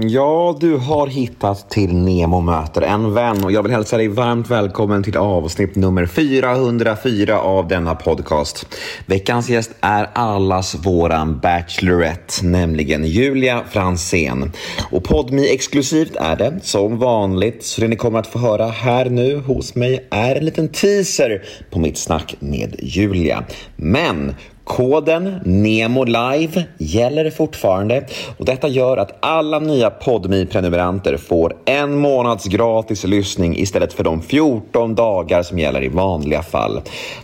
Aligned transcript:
Ja, 0.00 0.56
du 0.60 0.76
har 0.76 1.06
hittat 1.06 1.70
till 1.70 1.94
Nemo 1.94 2.40
möter 2.40 2.82
en 2.82 3.14
vän 3.14 3.44
och 3.44 3.52
jag 3.52 3.62
vill 3.62 3.72
hälsa 3.72 3.96
dig 3.96 4.08
varmt 4.08 4.50
välkommen 4.50 5.02
till 5.02 5.16
avsnitt 5.16 5.76
nummer 5.76 6.06
404 6.06 7.40
av 7.40 7.68
denna 7.68 7.94
podcast. 7.94 8.66
Veckans 9.06 9.48
gäst 9.48 9.70
är 9.80 10.10
allas 10.12 10.74
våran 10.74 11.40
Bachelorette, 11.40 12.46
nämligen 12.46 13.04
Julia 13.04 13.64
Fransén. 13.70 14.52
Och 14.90 15.04
Podmi 15.04 15.54
exklusivt 15.54 16.16
är 16.16 16.36
det, 16.36 16.60
som 16.62 16.98
vanligt, 16.98 17.64
så 17.64 17.80
det 17.80 17.88
ni 17.88 17.96
kommer 17.96 18.18
att 18.18 18.26
få 18.26 18.38
höra 18.38 18.66
här 18.66 19.10
nu 19.10 19.38
hos 19.38 19.74
mig 19.74 20.06
är 20.10 20.36
en 20.36 20.44
liten 20.44 20.68
teaser 20.68 21.42
på 21.70 21.78
mitt 21.78 21.98
snack 21.98 22.34
med 22.38 22.76
Julia. 22.78 23.44
Men 23.76 24.34
Koden 24.66 25.40
Nemo 25.44 26.04
Live 26.04 26.64
gäller 26.78 27.30
fortfarande 27.30 28.06
och 28.38 28.44
detta 28.44 28.68
gör 28.68 28.96
att 28.96 29.16
alla 29.20 29.58
nya 29.58 29.90
podmi 29.90 30.46
prenumeranter 30.46 31.16
får 31.16 31.56
en 31.64 31.98
månads 31.98 32.44
gratis 32.44 33.04
lyssning 33.04 33.56
istället 33.58 33.92
för 33.92 34.04
de 34.04 34.22
14 34.22 34.94
dagar 34.94 35.42
som 35.42 35.58
gäller 35.58 35.84
i 35.84 35.88
vanliga 35.88 36.42
fall. 36.42 36.80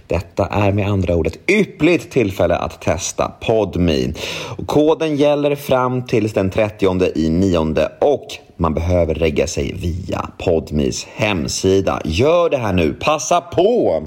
Detta 0.07 0.47
är 0.47 0.73
med 0.73 0.89
andra 0.89 1.17
ord 1.17 1.27
ett 1.27 1.51
yppligt 1.51 2.13
tillfälle 2.13 2.57
att 2.57 2.81
testa 2.81 3.33
Podmi. 3.41 4.15
Och 4.59 4.67
koden 4.67 5.17
gäller 5.17 5.55
fram 5.55 6.07
till 6.07 6.29
den 6.29 6.51
30 6.51 7.19
i 7.19 7.29
nionde 7.29 7.93
och 8.01 8.27
man 8.57 8.75
behöver 8.75 9.15
regga 9.15 9.47
sig 9.47 9.73
via 9.73 10.27
Podmis 10.39 11.07
hemsida. 11.15 12.01
Gör 12.05 12.51
det 12.51 12.57
här 12.57 12.73
nu, 12.73 12.95
passa 13.01 13.41
på! 13.41 14.03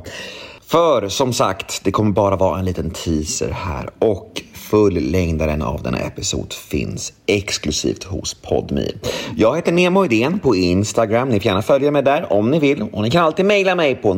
För 0.68 1.10
som 1.10 1.34
sagt, 1.34 1.82
det 1.84 1.92
kommer 1.92 2.12
bara 2.12 2.36
vara 2.36 2.60
en 2.60 2.66
liten 2.66 2.92
teaser 2.92 3.52
här 3.52 3.90
och 4.00 4.42
fullängdaren 4.54 5.62
av 5.62 5.84
denna 5.84 5.98
episod 5.98 6.54
finns 6.54 7.14
exklusivt 7.26 8.04
hos 8.04 8.34
Podmi. 8.34 8.92
Jag 9.38 9.56
heter 9.56 9.72
Nemo 9.72 10.06
Idén 10.06 10.40
på 10.40 10.56
Instagram. 10.56 11.30
Ni 11.30 11.40
får 11.40 11.46
gärna 11.46 11.62
följa 11.62 11.92
mig 11.92 12.04
där 12.04 12.34
om 12.34 12.52
ni 12.52 12.60
vill 12.60 12.82
och 12.82 13.02
ni 13.02 13.10
kan 13.12 13.26
alltid 13.26 13.46
mejla 13.46 13.76
mig 13.76 13.96
på 13.96 14.14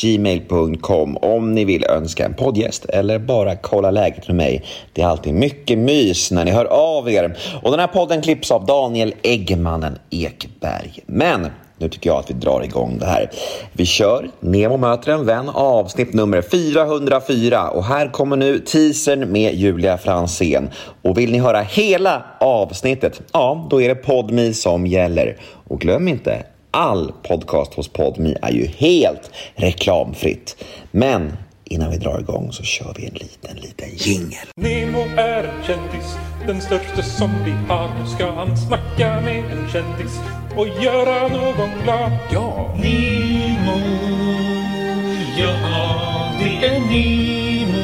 gmail.com 0.00 1.16
om 1.16 1.54
ni 1.54 1.64
vill 1.64 1.84
önska 1.84 2.24
en 2.24 2.34
poddgäst 2.34 2.84
eller 2.84 3.18
bara 3.18 3.56
kolla 3.56 3.90
läget 3.90 4.28
med 4.28 4.36
mig. 4.36 4.64
Det 4.92 5.02
är 5.02 5.06
alltid 5.06 5.34
mycket 5.34 5.78
mys 5.78 6.30
när 6.30 6.44
ni 6.44 6.50
hör 6.50 6.64
av 6.64 7.10
er. 7.10 7.38
Och 7.62 7.70
den 7.70 7.80
här 7.80 7.86
podden 7.86 8.22
klipps 8.22 8.50
av 8.50 8.66
Daniel 8.66 9.14
Eggmannen 9.22 9.98
Ekberg. 10.10 10.98
Men 11.06 11.46
nu 11.78 11.88
tycker 11.88 12.10
jag 12.10 12.18
att 12.18 12.30
vi 12.30 12.34
drar 12.34 12.64
igång 12.64 12.98
det 12.98 13.06
här. 13.06 13.30
Vi 13.72 13.86
kör 13.86 14.30
Nemo 14.40 14.76
möter 14.76 15.12
en 15.12 15.26
vän 15.26 15.48
avsnitt 15.48 16.14
nummer 16.14 16.42
404 16.42 17.70
och 17.70 17.84
här 17.84 18.08
kommer 18.08 18.36
nu 18.36 18.58
teasern 18.58 19.32
med 19.32 19.54
Julia 19.54 19.98
Fransén. 19.98 20.70
Och 21.02 21.18
vill 21.18 21.32
ni 21.32 21.38
höra 21.38 21.60
hela 21.60 22.22
avsnittet, 22.40 23.20
ja, 23.32 23.66
då 23.70 23.82
är 23.82 23.88
det 23.88 23.94
Podmi 23.94 24.54
som 24.54 24.86
gäller. 24.86 25.36
Och 25.68 25.80
glöm 25.80 26.08
inte, 26.08 26.42
all 26.70 27.12
podcast 27.22 27.74
hos 27.74 27.88
Podmi 27.88 28.36
är 28.42 28.52
ju 28.52 28.66
helt 28.66 29.30
reklamfritt. 29.54 30.64
Men 30.90 31.32
innan 31.72 31.90
vi 31.90 31.96
drar 31.96 32.20
igång 32.20 32.52
så 32.52 32.62
kör 32.62 32.94
vi 32.96 33.06
en 33.06 33.14
liten, 33.14 33.56
liten 33.56 33.88
jingel. 33.96 34.46
Nemo 34.56 35.00
är 35.16 35.44
en 35.44 35.64
kändis, 35.66 36.16
den 36.46 36.60
största 36.60 37.02
som 37.02 37.30
vi 37.44 37.50
har. 37.68 37.88
Nu 38.00 38.06
ska 38.06 38.30
han 38.30 38.56
snacka 38.56 39.20
med 39.20 39.44
en 39.44 39.68
kändis 39.72 40.20
och 40.56 40.68
göra 40.82 41.28
någon 41.28 41.70
glad. 41.82 42.12
Ja! 42.32 42.74
Nemo, 42.76 43.78
ja 45.38 46.32
det 46.38 46.66
är 46.66 46.80
Nemo. 46.80 47.82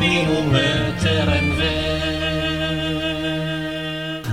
Nemo 0.00 0.52
med 0.52 0.71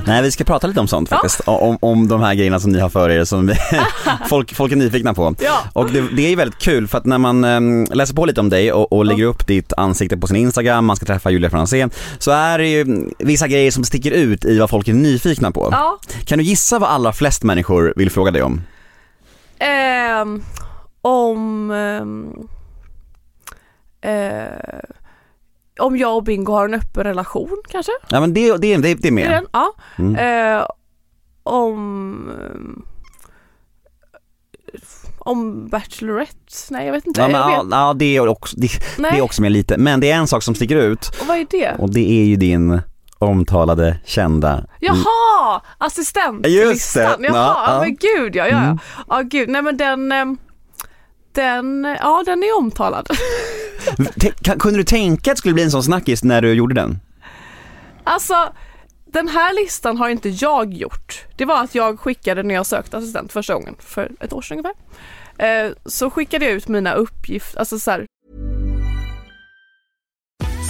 Nej, 0.10 0.22
vi 0.22 0.32
ska 0.32 0.44
prata 0.44 0.68
lite 0.68 0.80
om 0.80 0.88
sånt 0.88 1.10
faktiskt. 1.10 1.42
Om, 1.46 1.78
om 1.82 2.08
de 2.08 2.22
här 2.22 2.36
grejerna 2.36 2.60
som 2.60 2.72
ni 2.72 2.80
har 2.80 2.90
för 2.90 3.10
er 3.10 3.24
som 3.24 3.54
folk, 4.30 4.56
folk 4.56 4.72
är 4.72 4.76
nyfikna 4.76 5.14
på. 5.14 5.36
Ja. 5.40 5.60
Och 5.74 5.92
det, 5.92 6.02
det 6.02 6.26
är 6.26 6.30
ju 6.30 6.36
väldigt 6.36 6.60
kul 6.60 6.88
för 6.88 6.98
att 6.98 7.06
när 7.06 7.18
man 7.18 7.44
äm, 7.44 7.88
läser 7.94 8.14
på 8.14 8.26
lite 8.26 8.42
om 8.42 8.50
dig 8.50 8.74
och, 8.74 8.94
och 8.94 9.06
lägger 9.06 9.26
upp 9.26 9.48
ditt 9.48 9.74
ansikte 9.78 10.18
på 10.18 10.28
sin 10.28 10.36
Instagram, 10.36 10.86
man 10.86 10.96
ska 10.96 11.06
träffa 11.06 11.30
Julia 11.30 11.50
Franzén, 11.50 11.90
så 12.20 12.32
är 12.32 12.58
det 12.58 12.68
ju 12.68 13.10
vissa 13.18 13.48
grejer 13.48 13.72
som 13.72 13.84
sticker 13.84 14.12
ut 14.12 14.46
i 14.46 14.60
vad 14.60 14.70
folk 14.70 14.88
är 14.88 14.94
nyfikna 14.94 15.52
på. 15.52 15.70
Ja. 15.72 16.00
Kan 16.26 16.38
du 16.38 16.44
gissa 16.44 16.80
vad 16.80 16.90
allra 16.90 17.14
flest 17.14 17.44
människor 17.44 17.94
vill 17.96 18.12
fråga 18.12 18.32
dig 18.32 18.42
om? 18.42 18.62
Ehm, 19.60 20.44
om 21.02 21.72
ehm, 21.72 22.48
eh, 24.02 24.90
om 25.80 25.98
jag 25.98 26.16
och 26.16 26.24
Bingo 26.24 26.52
har 26.54 26.66
en 26.66 26.74
öppen 26.74 27.04
relation 27.04 27.58
kanske? 27.72 27.92
Ja 28.10 28.20
men 28.20 28.34
det, 28.34 28.58
det, 28.58 28.78
det, 28.78 28.94
det 28.96 29.08
är 29.08 29.12
med. 29.12 29.42
Ja. 29.52 29.74
Mm. 29.98 30.16
Eh, 30.58 30.66
om 31.44 32.30
ehm, 32.30 32.84
om 35.20 35.68
Bachelorette? 35.70 36.34
Nej 36.70 36.86
jag 36.86 36.94
vet 36.94 37.08
inte. 37.08 37.22
Ja, 37.22 37.28
men, 37.28 37.36
ja, 37.42 37.66
ja 37.72 37.94
det, 37.94 38.18
är 38.18 38.28
också, 38.28 38.58
det, 38.60 38.70
det 38.98 39.08
är 39.08 39.22
också 39.22 39.42
med 39.42 39.52
lite, 39.52 39.78
men 39.78 40.00
det 40.00 40.12
är 40.12 40.16
en 40.18 40.28
sak 40.28 40.44
som 40.44 40.56
sticker 40.56 40.76
ut 40.76 41.08
Och 41.22 41.28
vad 41.28 41.38
är 41.38 41.48
det? 41.52 41.76
och 41.80 41.94
det 41.94 42.12
är 42.22 42.26
ju 42.26 42.36
din 42.36 42.82
omtalade, 43.20 44.00
kända 44.06 44.66
Jaha! 44.80 45.62
Assistent 45.78 46.44
till 46.44 46.54
Just 46.56 46.94
det. 46.94 47.18
Jaha, 47.20 47.64
Ja, 47.68 47.80
men 47.82 47.96
gud 47.96 48.36
ja, 48.36 48.48
ja, 48.48 48.58
Mm. 48.58 48.80
ja. 48.98 49.04
Ja 49.10 49.22
gud, 49.22 49.50
nej 49.50 49.62
men 49.62 49.78
den 49.78 50.12
ehm, 50.12 50.38
den, 51.40 51.98
ja 52.00 52.24
den 52.26 52.44
är 52.44 52.58
omtalad. 52.58 53.08
Kunde 54.60 54.80
du 54.80 54.84
tänka 54.84 55.32
att 55.32 55.36
det 55.36 55.40
skulle 55.40 55.54
bli 55.54 55.64
en 55.64 55.72
sån 55.72 55.84
snackis 55.84 56.24
när 56.24 56.42
du 56.42 56.54
gjorde 56.54 56.76
den? 56.76 57.00
Alltså 58.04 58.54
den 59.06 59.28
här 59.28 59.54
listan 59.54 59.98
har 59.98 60.10
inte 60.10 60.30
jag 60.30 60.74
gjort. 60.74 61.26
Det 61.38 61.46
var 61.46 61.64
att 61.64 61.76
jag 61.76 62.00
skickade 62.00 62.44
när 62.44 62.56
jag 62.56 62.66
sökte 62.66 62.98
assistent 62.98 63.32
första 63.32 63.54
gången 63.54 63.76
för 63.80 64.12
ett 64.20 64.34
år 64.34 64.42
sedan 64.42 64.58
ungefär. 64.58 64.76
Eh, 65.38 65.72
så 65.86 66.10
skickade 66.10 66.46
jag 66.46 66.54
ut 66.54 66.68
mina 66.68 66.94
uppgifter, 66.94 67.60
alltså 67.60 67.80
så 67.80 67.92
här, 67.92 68.06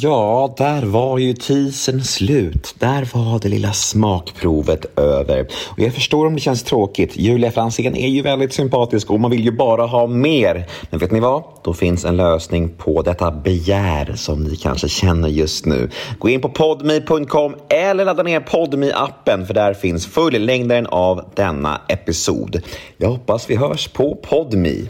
Ja, 0.00 0.54
där 0.56 0.82
var 0.82 1.18
ju 1.18 1.32
teasern 1.32 2.02
slut. 2.02 2.74
Där 2.78 3.08
var 3.14 3.38
det 3.38 3.48
lilla 3.48 3.72
smakprovet 3.72 4.98
över. 4.98 5.46
Och 5.66 5.78
jag 5.78 5.94
förstår 5.94 6.26
om 6.26 6.34
det 6.34 6.40
känns 6.40 6.62
tråkigt. 6.62 7.16
Julia 7.16 7.50
Franzén 7.50 7.96
är 7.96 8.08
ju 8.08 8.22
väldigt 8.22 8.52
sympatisk 8.52 9.10
och 9.10 9.20
man 9.20 9.30
vill 9.30 9.44
ju 9.44 9.52
bara 9.52 9.86
ha 9.86 10.06
mer. 10.06 10.66
Men 10.90 11.00
vet 11.00 11.10
ni 11.10 11.20
vad? 11.20 11.42
Då 11.64 11.74
finns 11.74 12.04
en 12.04 12.16
lösning 12.16 12.68
på 12.68 13.02
detta 13.02 13.30
begär 13.30 14.12
som 14.16 14.44
ni 14.44 14.56
kanske 14.56 14.88
känner 14.88 15.28
just 15.28 15.66
nu. 15.66 15.90
Gå 16.18 16.28
in 16.28 16.40
på 16.40 16.48
podme.com 16.48 17.54
eller 17.68 18.04
ladda 18.04 18.22
ner 18.22 18.40
podme 18.40 18.92
appen 18.92 19.46
för 19.46 19.54
där 19.54 19.74
finns 19.74 20.06
fullängdaren 20.06 20.86
av 20.86 21.30
denna 21.34 21.80
episod. 21.88 22.62
Jag 22.96 23.08
hoppas 23.08 23.50
vi 23.50 23.56
hörs 23.56 23.88
på 23.88 24.14
Podme. 24.14 24.86